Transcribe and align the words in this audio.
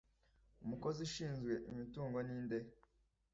umukozi 0.63 0.99
ushinzwe 1.07 1.51
imitungo 1.71 2.17
n'inde? 2.27 2.57